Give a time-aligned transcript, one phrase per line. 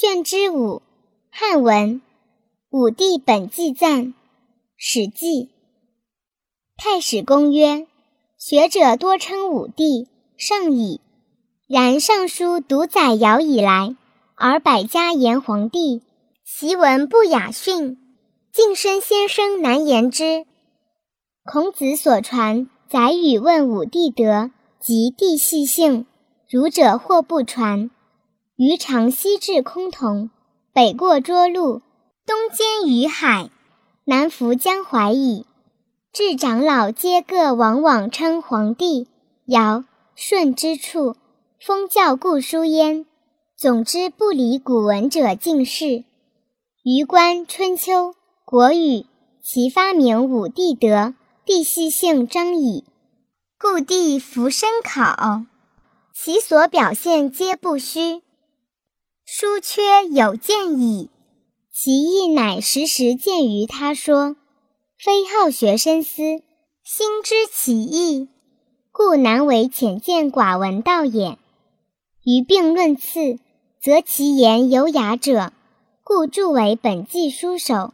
[0.00, 0.80] 卷之五，
[1.28, 2.00] 汉文，
[2.70, 4.04] 武帝本纪赞，
[4.76, 5.26] 《史记》。
[6.76, 7.88] 太史公曰：
[8.36, 10.06] 学者多称武帝
[10.36, 11.00] 圣矣，
[11.66, 13.96] 然尚书独载尧以来，
[14.36, 16.02] 而百家言皇帝，
[16.46, 17.98] 其文不雅逊，
[18.52, 20.46] 敬身先生难言之。
[21.42, 26.06] 孔子所传载语问武帝德及帝系姓，
[26.48, 27.90] 儒者或不传。
[28.58, 30.30] 余常西至崆峒，
[30.72, 31.80] 北过涿鹿，
[32.26, 33.50] 东兼于海，
[34.04, 35.46] 南浮江淮矣。
[36.12, 39.06] 至长老皆各往往称皇帝、
[39.46, 39.84] 尧、
[40.16, 41.14] 舜之处，
[41.64, 43.06] 封教故书焉。
[43.56, 46.02] 总之不离古文者敬事。
[46.82, 48.08] 余观《春秋》
[48.44, 49.02] 《国语》，
[49.40, 52.82] 其发明武帝德，帝系姓张矣，
[53.56, 55.44] 故帝弗深考，
[56.12, 58.22] 其所表现皆不虚。
[59.40, 61.10] 书缺有见矣，
[61.70, 64.34] 其意乃时时见于他说，
[64.98, 66.42] 非好学深思，
[66.82, 68.26] 心知其意，
[68.90, 71.38] 故难为浅见寡闻道也。
[72.24, 73.38] 于病论次，
[73.80, 75.52] 则其言有雅者，
[76.02, 77.92] 故著为本纪书首。